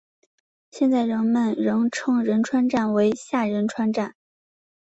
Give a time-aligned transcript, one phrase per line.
[0.71, 4.15] 现在人们仍称仁川站为下仁川站。